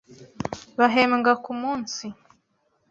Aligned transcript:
Bahembwa 0.79 1.31
kumunsi. 1.43 2.05